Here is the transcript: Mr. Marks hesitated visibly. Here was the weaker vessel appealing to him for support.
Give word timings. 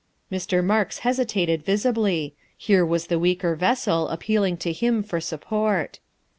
Mr. 0.31 0.63
Marks 0.65 0.97
hesitated 1.05 1.63
visibly. 1.63 2.33
Here 2.57 2.83
was 2.83 3.05
the 3.05 3.19
weaker 3.19 3.53
vessel 3.53 4.07
appealing 4.09 4.57
to 4.57 4.73
him 4.73 5.03
for 5.03 5.21
support. 5.21 5.99